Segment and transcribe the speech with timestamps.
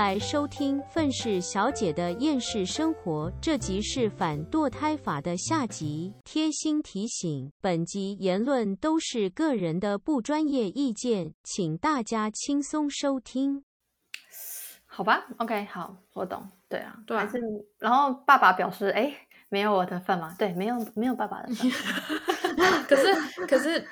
[0.00, 6.14] 来收听愤世小姐的厌世生活，这集是反堕胎法的下集。
[6.24, 13.62] 贴心提醒：本集言论都是个人的不专业意见，请大家轻松收听。
[14.86, 16.48] 好吧，OK，好，我懂。
[16.66, 17.38] 对啊，对啊还是
[17.78, 19.14] 然后爸爸表示，哎，
[19.50, 20.34] 没有我的份吗？
[20.38, 21.70] 对，没有没有爸爸的份。
[22.88, 23.86] 可是可是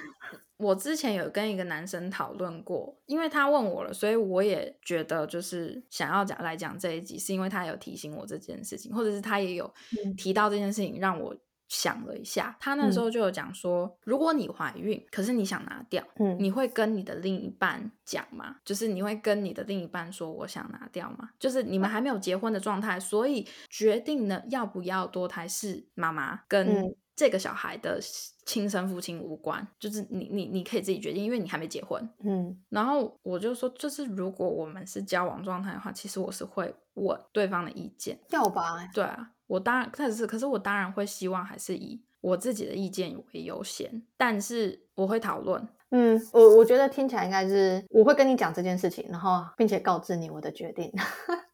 [0.58, 9.72] 我之前有跟一个男生讨论过，因为他问我了，所以我也觉得就是想要讲来讲这一集，是因为他有提醒我这件事情，或者是他也有
[10.04, 11.34] 嗯提到这件事情，让我
[11.68, 12.56] 想了一下。
[12.58, 18.56] 他那时候就有讲说，如果你怀孕，可是你想拿掉，嗯你会跟你的另一半讲吗？
[18.64, 21.30] 就是你会跟你的另一半说我想拿掉吗？
[21.38, 27.98] 就是你们还没有结婚的状态，所以决定呢要不要多胎是妈妈跟嗯这个小孩的
[28.46, 32.08] 亲生父亲无关，就是你你你可以自己决定，因为你还没结婚。
[32.22, 38.16] 嗯然后我就说，就是如果我们是交往状态的话，其实我是会问对方的意见。
[38.30, 38.88] 要吧？
[38.94, 45.68] 对啊，我当然，但是可是我当然会希望还是以我自己的意见为优先，但是我会讨论。
[45.90, 50.92] 嗯，我我觉得听起来应该是我会跟你讲这件事情，然后并且告知你我的决定，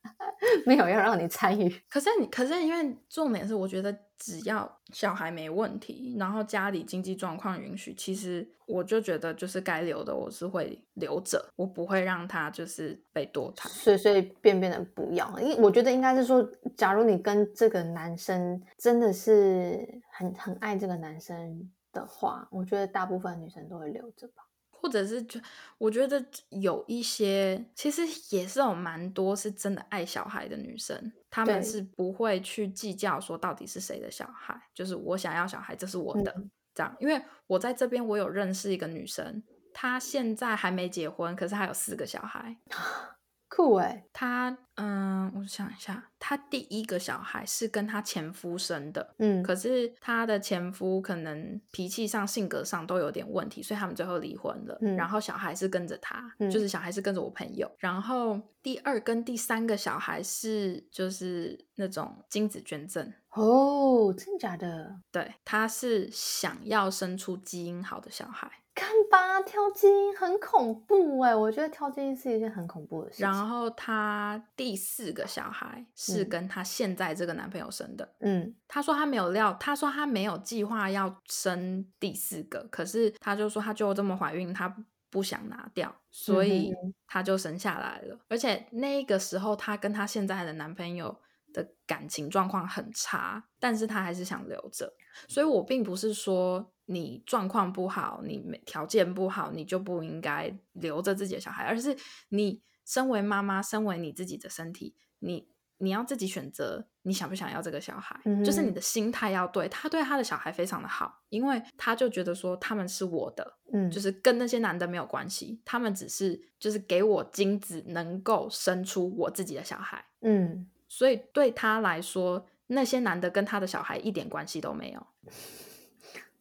[0.67, 1.69] 没有要让你参与。
[1.89, 13.69] 可是你，可是因为重点是，我觉得只要小孩没问题，然后家里经济状况允许，其实我就觉得就是该留的，我是会留着，我不会让他就是被堕胎。
[13.69, 16.43] 随随便便的不要，因为我觉得应该是说，
[16.75, 24.43] 假如你跟这个男生真的是很很爱这个男生的话，我觉得大部分女生都会留着吧。
[24.85, 25.41] 或者是就
[25.79, 28.03] 我觉得有一些其实
[28.37, 36.95] 也是有蛮多是真的爱小孩的女生，她们是不会去计较说到底是谁的小孩，就是我想要小孩，这是我的、嗯这样。
[37.01, 42.55] 因为我在这边我有认识一个女生，她现在还没结婚，可是她有四个小孩。
[43.57, 54.77] 酷哎、他嗯，我想一下，他第一个小孩是跟她前夫生的，嗯，可是她的前夫可能脾气上、性格上都有点问题，所以他们最后离婚了。
[54.81, 57.71] 嗯然后小孩是跟着他，嗯就是小孩是跟着我朋友。
[57.79, 64.97] 然后第二跟第三个小孩是就是那种精子捐赠，哦，真假的？
[65.13, 68.51] 对，他是想要生出基因好的小孩。
[68.75, 73.27] 看吧，挑基因很恐怖哎，我觉得挑基因是一件很恐怖的事情。
[73.27, 78.15] 然后她第四个小孩是嗯跟她现在这个男朋友生的。
[78.21, 84.75] 嗯她说她没有料，她说她没有计划要生第四个，可是她就说她就这么怀孕，她
[85.09, 86.73] 不想拿掉，所以
[87.07, 88.19] 她就生下来了。
[88.29, 91.17] 而且那个时候，她跟她现在的男朋友
[91.53, 94.93] 的感情状况很差，但是她还是想留着。
[95.29, 101.97] 所以我并不是说你状况不好，你没条件不好，你就不应该留着自己的小孩，而是
[102.29, 109.69] 你身为妈妈，身为你自己的身体，你你要自己选择你想不想要这个小孩，嗯就是你的心态要对。
[109.69, 120.05] 他对他的小孩非常的好，因为他就觉得说他们是我的，嗯，就是跟那些男的没有关系，他们只是就是给我精子，能够生出我自己的小孩。
[120.21, 125.07] 嗯，所以对他来说，那些男的跟他的小孩一点关系都没有。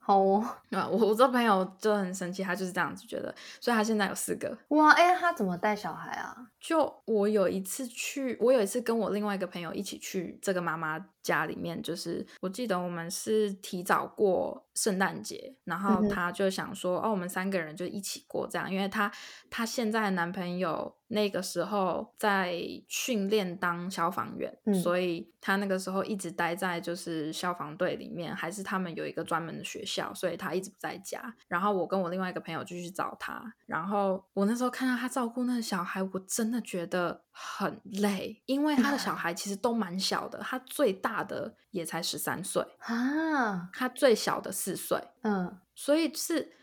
[0.06, 4.58] 好哦，啊，我我这朋友就很生气，他就是这样子觉得，所以他现在有四个。
[4.68, 6.36] 哇，哎，他怎么带小孩啊？
[6.60, 16.10] 就我有一次去，我有一次跟我另外一个朋友一起去这个妈妈家里面，就是我记得我们是提早过圣诞节，然后嗯哼。
[16.10, 19.12] 她就想说，哦，我们三个人就一起过这样，因为她
[19.50, 22.56] 她现在的男朋友那个时候在
[22.88, 24.74] 训练当消防员，嗯。
[24.76, 31.36] 所以他那个时候一直待在就是消防队里面，还是他们有一个专门的学校，所以他一直不在家。
[31.50, 46.54] 然后我跟我另外一个朋友就去找他，然后我那时候看到他照顾那个小孩，我真的觉得很累，因为他的小 孩其实都蛮小的，他最大的也才十三岁，啊，他最小的四岁，嗯所以是。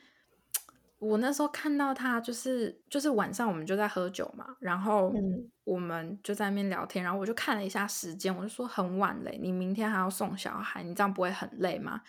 [0.98, 12.02] 我那时候看到他，就是就是晚上我们就在喝酒嘛，然后嗯我们就在那边聊天，然后我就看了一下时间，我就说很晚嘞，你明天还要送小孩，你这样不会很累吗？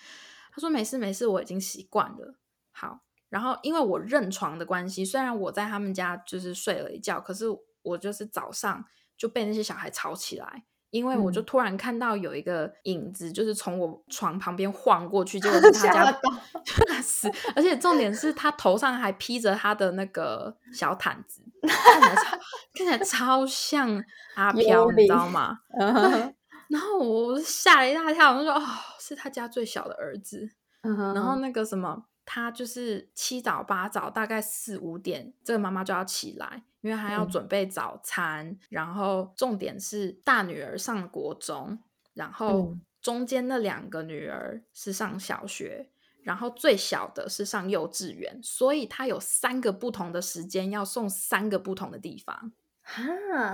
[0.52, 2.36] 他说没事没事，我已经习惯了。
[2.72, 3.00] 好，
[3.30, 7.46] 然后因为我认床的关系，虽然我在他们家就是睡了一觉，可是
[7.84, 8.84] 我就是早上
[9.16, 10.66] 就被那些小孩吵起来。
[10.92, 16.22] 因为我就嗯突然看到有一个影子，就是从我床旁边晃过去，结果 是他家 吓到
[17.02, 22.38] 死，而且重点是他头上还披着他的那个小毯子，看起来超
[22.74, 24.04] 看起来超像
[24.36, 25.60] 阿飘，你知道灵吗？
[25.80, 26.36] 嗯
[26.70, 28.62] 然后我吓了一大跳，我就说哦，
[28.98, 30.50] 是他家最小的儿子。
[31.14, 41.80] 然后那个什么，他就是七早八早，大概四五点，这个妈妈就要起来，因为他要嗯准备早餐，然后重点是大女儿上国中，
[42.14, 45.90] 然后嗯中间那两个女儿是上小学。
[46.24, 52.52] 然后最小的是上幼稚园，所以他有三个不同的时间要送三个不同的地方。
[52.84, 53.04] 哈，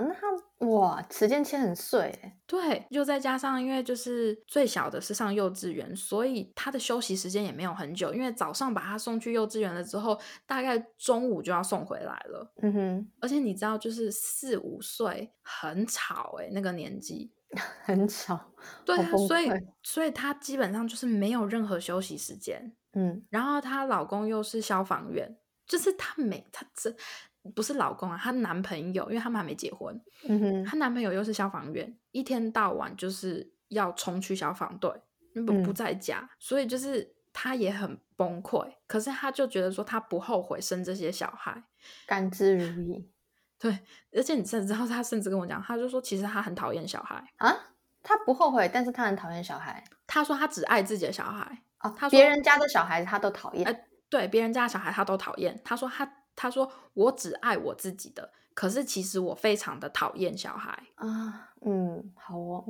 [0.00, 12.52] 那他哇，时间切很碎欸，对，又再加上因为就是最小的是上幼稚园，所以他的休息时间也没有很久，因为早上把他送去幼稚园了之后，大概中午就要送回来了。
[12.62, 17.32] 嗯哼，而且你知道，就是四五岁很吵诶、那个年纪。
[17.82, 18.52] 很吵，
[18.84, 19.50] 对啊，所以
[19.82, 22.74] 所以他基本上就是没有任何休息时间。
[22.92, 26.94] 嗯然后她老公又是消防员，就是她每她真
[27.54, 34.90] 不是老公啊，她男朋友，因为他们还没结婚，嗯哼，她男朋友又是消防员，一天到晚就是要冲去消防队，
[35.34, 38.70] 不不嗯在家，所以就是她也很崩溃。
[38.86, 41.62] 可是她就觉得说，她不后悔生这些小孩，
[42.06, 43.04] 甘之如饴
[43.58, 43.78] 对，
[44.12, 47.56] 而且你甚至知道，她甚至跟我讲，她就说其实她很讨厌小孩，啊。
[48.00, 51.92] 她不后悔，但是她很讨厌小孩她说她只爱自己的小孩，哦。
[51.98, 55.60] 她说别人家的小孩她都讨厌，哎对别人家的小孩她都讨厌。
[55.64, 60.70] 她说她她说我只爱我自己的，可是其实我非常的讨厌小孩。
[60.94, 62.64] 啊，嗯，好哦，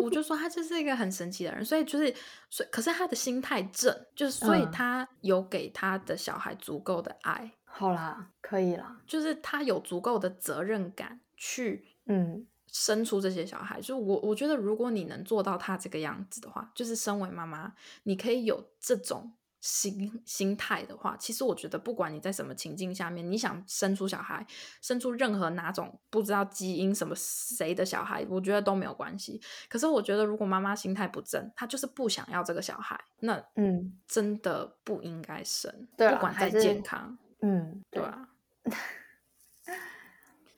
[0.00, 2.14] 我就说他就是一个很神奇的人，所以就是
[2.48, 13.80] 所以可是他的心态正，就是所以嗯他有给他的小孩足够的爱，好啦，可以啦，就是他有足够的责任感去嗯生出这些小孩。
[13.80, 17.72] 就我我觉得，如果你能做到他这个样子的话，就是身为妈妈，
[18.04, 24.46] 你可以有这种心心态的话，其实我觉得，不管你在什么情境下面，你想生出小孩，
[24.80, 29.40] 生出任何哪种不知道基因什么谁的小孩，我觉得都没有关系。
[29.68, 38.28] 可是我觉得，如果妈妈心态不正，她就是不想要这个小孩，那嗯真的不应该生，不管再健康，嗯，对，啊。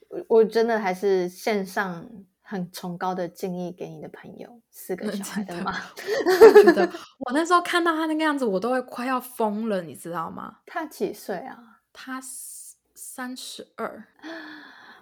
[0.09, 2.07] 我我真的还是线上
[2.53, 6.85] 很崇高的敬意给你的朋友，四个小孩真的的妈，我觉得
[7.25, 10.59] 我那时候看到他那个样子，我都会快要疯了，你知道吗？
[10.67, 12.21] 他几岁啊他
[12.93, 14.03] 三十二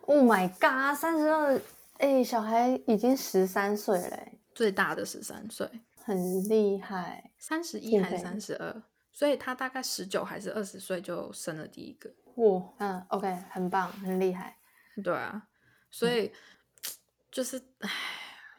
[0.03, 1.61] ，？Oh my god，三十二，
[1.97, 5.69] 哎，小孩已经十三岁嘞欸，最大的十三岁，
[6.05, 6.15] 很
[6.47, 8.81] 厉害，三十一还是三十二，
[9.11, 12.09] 所以他大概十九还是二十岁就生了第一个。
[12.35, 14.55] 哇，嗯，OK，很棒，很厉害，
[15.03, 15.43] 对啊，
[15.89, 16.31] 所以、
[17.31, 17.89] 就是，唉，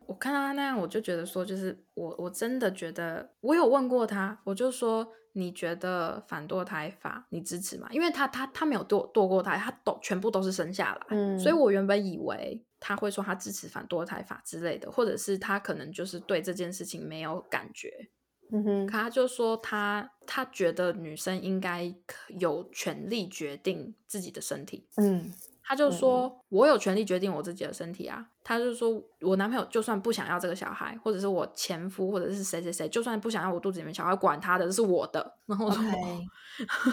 [0.07, 7.87] 我看到他那样，我就觉得说，就是我我真的觉得，我有问过他，我就说，你觉得反堕胎法你支持吗？
[7.91, 18.11] 因为他他他没有堕堕过胎，他都全部都是生下来，嗯，所以我原本以为他会说他支持反堕胎法之类的，或者是他可能就是对这件事情没有感觉，
[18.53, 21.95] 嗯哼，可他就说他他觉得女生应该
[22.39, 24.89] 有权利决定自己的身体。
[24.97, 25.33] 嗯
[25.73, 35.83] 他就说：“我有权利决定我自己的身体啊。”他就说：“我男朋友就算不想要这个小孩，或者是我前夫，或者是谁谁谁，就算不想要我肚子里面小孩，管他的，这是我的。”然后我说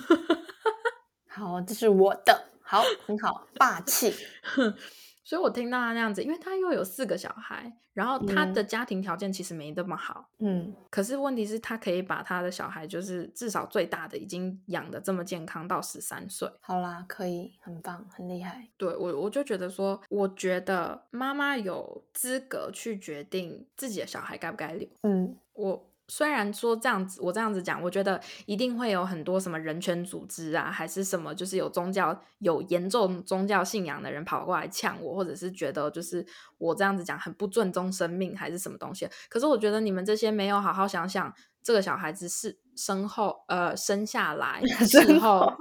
[1.27, 4.13] 好，这是我的，好，很好，霸气，
[5.29, 8.53] 所以我听到他那样子，因为他又有四个小孩，然后他嗯。
[8.55, 10.73] 的家庭条件其实没那么好，嗯。
[10.89, 16.49] 可是问题是，他可以把他的小孩，就是至少最大的已经养的这么健康到十三岁。
[16.61, 24.89] 好啦，可以，很棒，很厉害，对我，我就觉得说，我觉得妈妈有资格去决定自己的小孩该不该留。
[25.03, 25.37] 嗯。
[25.53, 36.25] 我虽然说这样子，我这样子讲，我觉得一定会有很多什么人权组织啊，还是什么，就是有宗教有严重宗教信仰的人跑过来呛我，或者是觉得就是
[36.57, 39.07] 我这样子讲很不尊重生命，还是什么东西。
[39.29, 45.53] 可是我觉得你们这些没有好好想想，这个小孩子是身后呃生下来 事后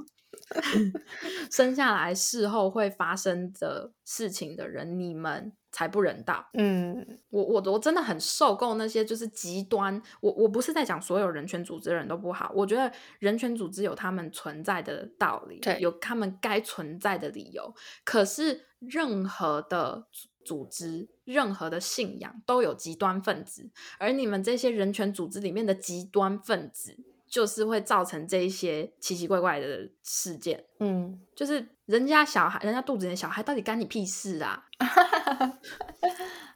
[1.50, 6.48] 生下来事后会发生的事情的人，你们才不人道。
[6.54, 17.74] 嗯我我我真的很受够那些就是极端，我我不是在讲所有人权组织的人都不好，我觉得人权组织有他们存在的道理，对有他们该存在的理由。
[18.04, 26.96] 可是任何的组组织、任何的信仰都有极端分子，而你们这些人权组织里面的极端分子，
[27.28, 30.64] 就是会造成这一些奇奇怪怪的事件。
[30.80, 34.64] 嗯，就是人家小孩，人家肚子里的小孩，到底干你屁事啊？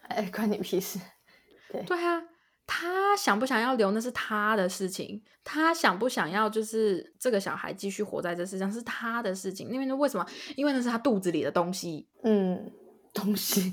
[0.09, 0.99] 哎，关你屁事，
[1.87, 2.23] 对啊，
[2.67, 9.71] 他想不想要留那是他的事情，他想不想要就是这个小孩继续活在这世上是他的事情。
[9.71, 10.26] 因为为什么？
[10.57, 12.09] 因为那是他肚子里的东西。
[12.25, 12.71] 嗯
[13.14, 13.73] 东西。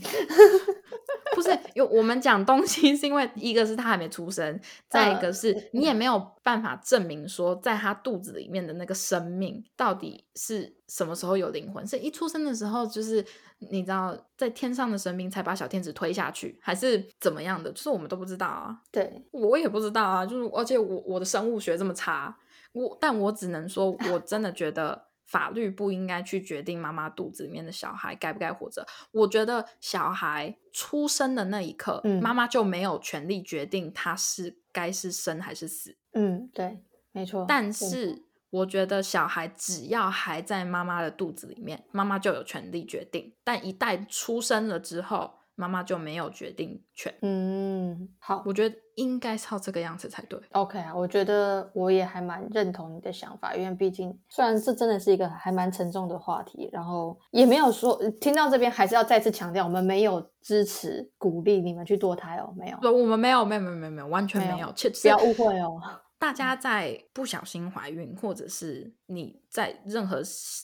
[1.36, 13.24] 不是有我们讲东西，是因为一个是他还没出生，再一个是你也没有办法证明说，在他肚子里面的那个生命到底是什么时候有灵魂，是一出生的时候就是
[13.60, 17.72] 你知道在天上的神明才把小天使推下去，还是怎么样的？
[17.72, 18.78] 就是我们都不知道啊。
[18.92, 20.26] 对，我也不知道啊。
[20.26, 22.38] 就是而且我我的生物学这么差，
[22.74, 25.09] 我但我只能说，我真的觉得。
[25.30, 28.84] 法律不应该去决定妈妈肚子里面的小孩该不该活着。
[29.12, 35.96] 我觉得小孩出生的那一刻，妈妈就没有权利决定他是该是生还是死。
[36.14, 36.80] 嗯，对，
[37.12, 37.46] 没错。
[37.48, 43.32] 但是我觉得小孩只要还在妈妈的肚子里面，妈妈就有权利决定。
[43.44, 47.14] 但一旦出生了之后，妈妈就没有决定权。
[47.22, 50.40] 嗯，好，我觉得应该照这个样子才对。
[50.54, 65.78] OK 啊，我觉得我也还蛮认同你的想法，因为毕竟虽然这真的是一个还蛮沉重的话题，然后也没有说听到这边还是要再次强调，我们没有支持鼓励你们去堕胎哦，没有，我们没有，没有，没有，没有，没有，完全没有，不要误会哦。
[66.18, 70.22] 大家在不小心怀孕，或者是你在任何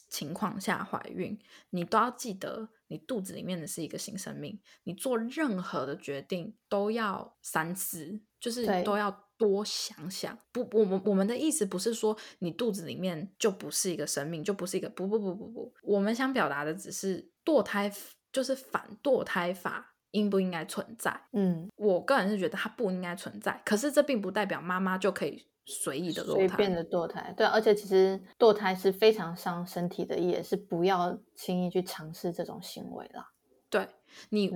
[0.09, 1.37] 情况下怀孕，
[1.71, 2.69] 你都要记得。
[2.87, 10.37] 你肚子里面的是一个新生命，你做任何的决定都要三思，就是都要多想想。
[10.51, 15.73] 不，我们我们的意思不是说你肚子里面就不是一个生命，就不是一个不不不不不。
[15.83, 17.91] 我们想表达的只是堕胎，
[18.31, 21.27] 就是反堕胎法应不应该存在？
[21.33, 25.47] 嗯，我个人是觉得它不应该存在，可是这并不代表妈妈就可以。
[25.65, 33.31] 随意的堕胎随便的堕胎，对，而且其实堕胎是非常伤身体的，也是不要轻易去尝试这种行为啦。
[33.69, 33.87] 对
[34.29, 34.51] 你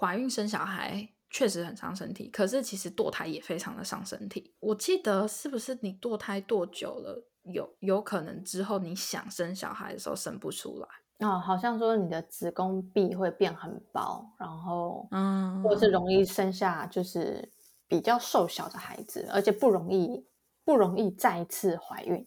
[0.00, 4.54] 怀孕生小孩确实很伤身体，可是其实堕胎也非常的伤身体。
[4.60, 10.88] 我记得是不是你堕胎堕久了，有有可能之后你想生小孩的时候生不出来
[11.28, 17.46] 哦，好像说你的子宫壁会变很薄，然后嗯，或是容易生下就是。
[17.92, 20.26] 比较瘦小的孩子，而且不容易
[20.64, 22.26] 不容易再次怀孕。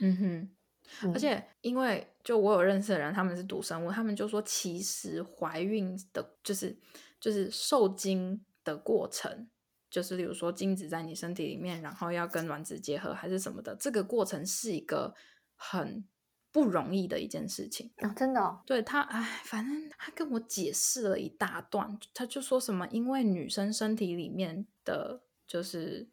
[0.00, 6.76] 嗯哼，而且因为就我有认识的人，他们是读生物，他们就说，其实怀孕的，就是
[7.20, 9.48] 就是受精的过程，
[9.88, 15.14] 就是例如说精子在你身体里面，然后要跟卵子结合还是什么的，这个过程是一个
[15.54, 16.04] 很。
[16.54, 18.60] 不容易的一件事情啊，真的。
[18.64, 26.08] 对他，哎，反正他跟我解释了一大段，他就说什么，因为女生身体里面的，就是，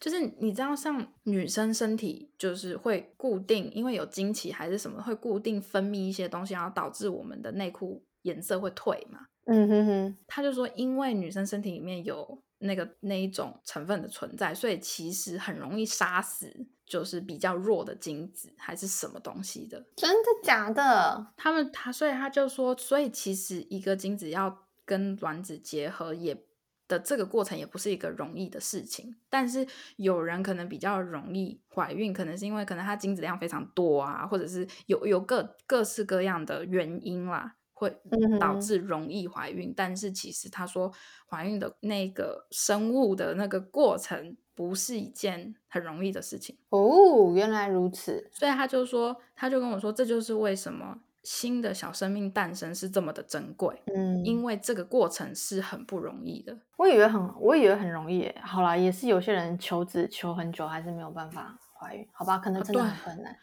[0.00, 9.26] 就是你知道，像女生身体就是会固定，因为有经期还是什么，会固定分泌一些东西，然后导致我们的内裤颜色会退嘛。
[9.44, 16.66] 嗯哼哼，他就说，因为女生身体里面有那个那一种成分的存在，所以其实很容易杀死。
[16.86, 19.82] 就是比较弱的精子还是什么东西的？
[19.96, 21.32] 真的假的？
[21.34, 26.44] 他们他所以他就说，所以其实一个精子要跟卵子结合也
[26.86, 29.16] 的这个过程也不是一个容易的事情。
[29.30, 39.72] 但是有人可能比较容易怀孕，可能是因为可能他精子量非常多啊，或者是有有各各式各样的原因啦，会导致容易怀孕。
[39.76, 40.92] 但是其实他说
[41.30, 44.36] 怀孕的那个生物的那个过程。
[44.56, 48.30] 不是一件很容易的事情哦，原来如此。
[48.32, 53.82] 所以他就说，他就跟我说，这就是为什么新的小生命诞生是这么的珍贵。
[53.86, 56.56] 嗯，因为这个过程是很不容易的。
[56.76, 58.32] 我以为很，我以为很容易。
[58.42, 62.06] 好啦，也是有些人求子求很久，还是没有办法怀孕。
[62.12, 63.36] 好吧，可能真的很困难。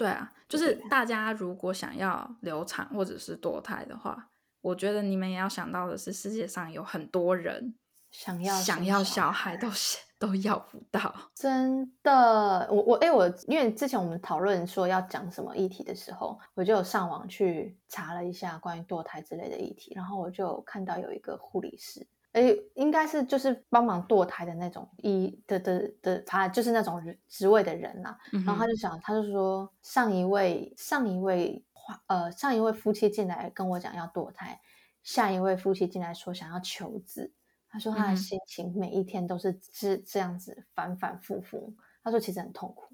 [0.00, 4.30] 对啊，就是大家如果想要流产或者是堕胎的话，
[4.62, 7.74] 我觉得你们也要想到的是，世界上有很多人
[8.10, 9.98] 想要想要小孩都是。
[10.20, 12.68] 都要不到，真的。
[12.70, 22.54] 我我哎，我因为之前我们讨论说要讲什么议题的时候，我就有上网去查了一下关于堕胎之类的议题，然后我就看到有一个护理师，哎，
[22.90, 28.18] 应该是就是帮忙堕胎的那种医的的的，他就是那种职位的人啦。
[28.32, 31.64] 然后他就想，他就说上一位上一位
[32.08, 34.60] 呃上一位夫妻进来跟我讲要堕胎，
[35.04, 37.32] 下一位夫妻进来说想要求子。
[37.68, 41.72] 他说他的心情每一天都是这这样子反反复复。
[42.02, 42.92] 他说其实很痛苦。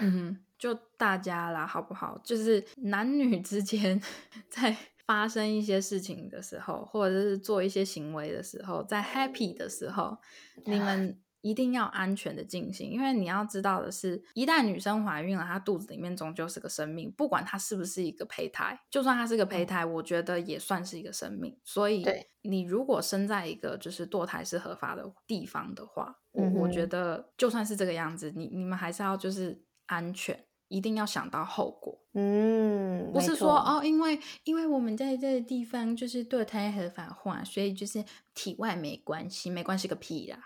[0.00, 2.18] 嗯，就大家啦，好不好？
[2.24, 4.02] 就是男女之间
[4.50, 4.76] 在
[5.06, 10.18] 发生一些事情的时候，或者是做一些行为的时候，在 happy 的时候，
[10.64, 11.18] 你们。
[11.44, 21.58] 一定要安全的进行，因为你要知道的是，一旦女生怀孕了，她肚子里面终究是个生命，不管她是不是一个胚胎，就算她是个胚胎，我觉得也算是一个生命。
[21.64, 22.06] 所以，
[22.42, 30.46] 你如果生在一个就是堕胎是合法的地方的话，我我觉得就算是这个样子，你你们还是要就是安全。
[30.72, 31.98] 一定要想到后果。
[32.14, 40.38] 嗯，不是说哦，因为因为我们在这个地方就是堕胎合法化，所以就是体外没关系，没关系个屁啦！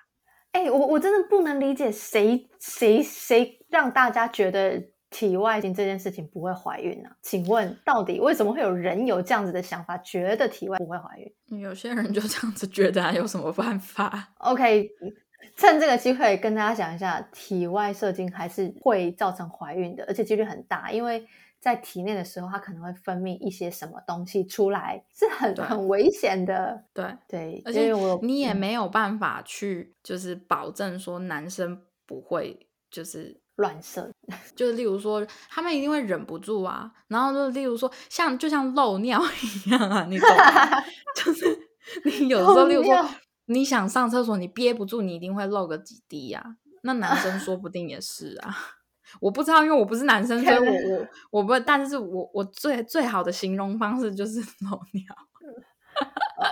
[0.53, 14.89] 哎、我我真的不能理解谁谁谁让大家觉得体外性这件事情不会怀孕呢、请问到底为什么会有人有这样子的想法，觉得体外不会怀孕有些人就这样子觉得啊，有什么办法？？OK，
[15.55, 21.27] 趁这个机会跟大家讲一下，体外射精还是会造成怀孕的，而且几率很大，因为
[21.61, 26.85] 在体内的时候，它可能会分泌一些什么东西出来，是很很危险的。
[26.93, 34.11] 对，对，而且我嗯你也没有办法去就是保证说男生不会就是乱射，
[34.55, 39.21] 就是例如说，他们一定会忍不住啊，然后就例如说，像就像漏尿
[39.67, 40.83] 一样啊，你懂吗？
[41.17, 41.59] 就是
[42.05, 43.11] 你有时候，例如说尿，
[43.47, 48.55] 你想上厕所，你憋不住，你一定会漏个几滴呀、那男生说不定也是啊，
[49.21, 51.09] 我不知道，因为我不是男生，所以我我
[51.41, 55.05] 我不，但是我我最最好的形容方式就是 漏尿。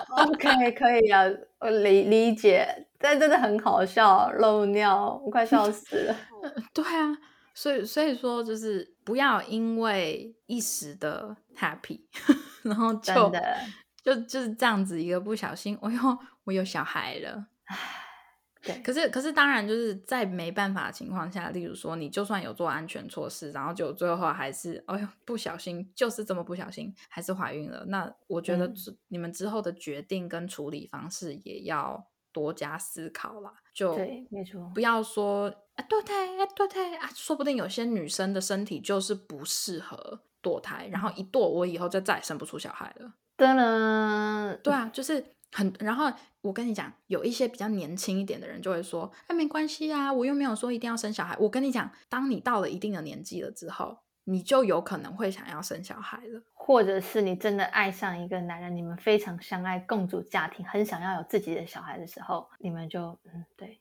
[0.09, 1.23] OK，可以啊，
[1.59, 6.17] 我理理解，但真的很好笑，漏尿，我快笑死了。
[6.73, 7.15] 对啊，
[7.55, 12.01] 所以所以说就是不要因为一时的 happy，
[12.63, 13.57] 然后就的
[14.03, 17.47] 就就是这样子一个不小心，哎呦，我有小孩了。
[18.63, 27.85] 对，可是可是当然就是在没办法的情况下，例如说你就算有做安全措施，然后就最后还是哎呦不小心，就是这么不小心还是怀孕了。
[27.89, 28.75] 那我觉得嗯
[29.09, 33.53] 你们之后的决定跟处理方式也要多加思考啦。
[33.75, 43.13] 就对没错不要说啊堕胎啊堕胎啊，说不定有些女生的身体就是不适合堕胎，然后一堕我以后就再也生不出小孩了。
[43.37, 51.37] 噔噔，对啊，就是很，然后我跟你讲，有一些比较年轻一点的人就会说，哎，没关系啊，我又没有说一定要生小孩。
[51.39, 56.43] 我跟你讲，当你到了一定的年纪了之后，你就有可能会想要生小孩了。
[56.53, 63.79] 或者是你真的爱上一个男人，你们非常相爱，共组家庭，很想要有自己的小孩的时候，你们就嗯对，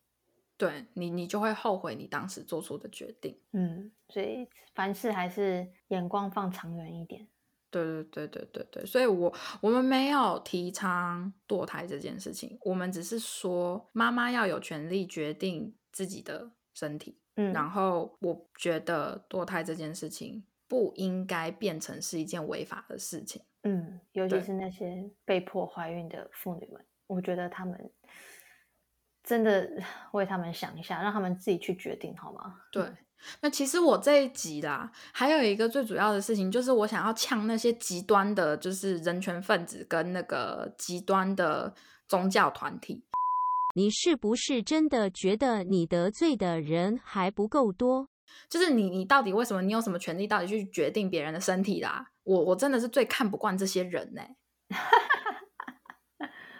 [0.56, 3.36] 对你，你就会后悔你当时做出的决定。
[3.54, 7.28] 嗯，所以凡事还是眼光放长远一点。
[7.74, 17.20] 对对对对对对，所以我我们没有提倡堕胎这件事情，我们只是说妈妈要有权利决定自己的身体。
[17.36, 23.42] 嗯，然后我觉得堕胎这件事情不应该变成是一件违法的事情。
[23.64, 27.92] 嗯，尤其是那些被迫怀孕的妇女们，我觉得他们
[29.24, 29.68] 真的
[30.14, 32.62] 为他们想一下，让他们自己去决定好吗？
[32.72, 32.84] 对，
[33.42, 41.74] 那其实我这一集啦，还有一个最主要的事情，就是我想要呛那些极端的，就是人权分子跟那个极端的
[42.08, 43.04] 宗教团体。
[43.76, 48.08] 你是不是真的觉得你得罪的人还不够多？
[48.50, 49.62] 就是你，你到底为什么？
[49.62, 52.06] 你有什么权利到底去决定别人的身体啦？
[52.24, 54.22] 我我真的是最看不惯这些人呢、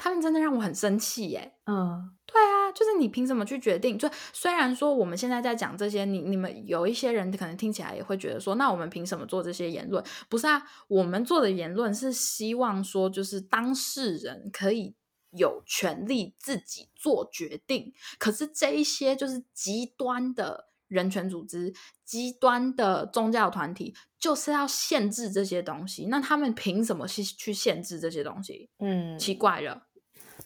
[0.04, 3.98] 他们真的让我很生气耶、嗯，对啊，就是你凭什么去决定？
[3.98, 10.04] 就虽然说我们现在在讲这些，你你们有一些人可能听起来也会觉得说，那我们凭什么做这些言论？
[10.28, 14.94] 不是啊，我们做的言论是希望说，就是当事人可以
[15.32, 17.94] 有权利自己做决定。
[18.20, 26.08] 可是这一些就是极端的人权组织、极端的宗教团体，就是要限制这些东西。
[26.08, 28.70] 那他们凭什么去去限制这些东西？
[28.80, 29.88] 嗯，奇怪了。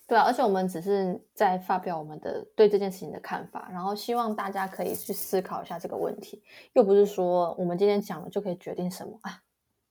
[0.07, 6.41] 对啊，而且我们只是在发表我们的对这件事情的看法，然后希望大家可以去思考一下这个问题，
[6.73, 9.41] 又不是说我们今天讲了就可以决定什么啊。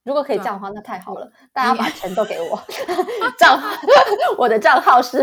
[0.04, 2.58] 如果可以这样的话，那太好了，大家把钱都给我，
[3.36, 3.76] 账号
[4.38, 5.18] 我的账号是，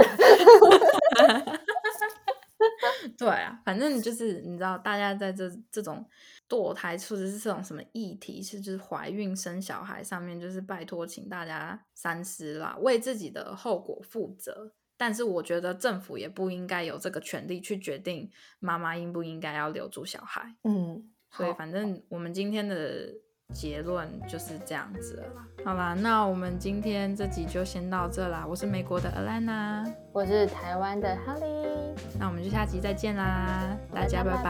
[3.17, 6.05] 对啊，反正就是你知道，大家在这这种
[6.47, 14.73] 堕胎或者是这种什么议题，是就是怀孕生小孩上面，就是拜托，请大家三思啦，为自己的后果负责。
[15.05, 20.55] 但是我觉得政府也不应该有这个权利去决定妈妈应不应该要留住小孩。
[20.63, 23.09] 嗯，所以反正我们今天的
[23.53, 25.45] 结论就是这样子了啦。
[25.65, 28.45] 好啦，那我们今天这集就先到这啦。
[28.47, 34.43] 我是美国的 Alana，我是台湾的 Holly，那我们就下集再见啦，大家拜大家拜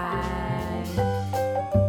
[1.73, 1.82] 拜